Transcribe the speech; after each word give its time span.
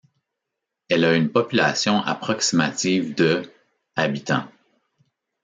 Elle 0.89 1.05
a 1.05 1.13
une 1.15 1.29
population 1.29 1.99
approximative 1.99 3.13
de 3.13 3.43
habitants. 3.95 4.49